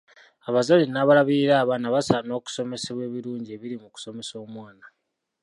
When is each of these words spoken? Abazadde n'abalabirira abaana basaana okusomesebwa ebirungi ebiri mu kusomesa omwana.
Abazadde 0.47 0.85
n'abalabirira 0.89 1.53
abaana 1.63 1.87
basaana 1.95 2.31
okusomesebwa 2.39 3.03
ebirungi 3.09 3.49
ebiri 3.55 3.75
mu 3.81 3.87
kusomesa 3.93 4.33
omwana. 4.45 4.85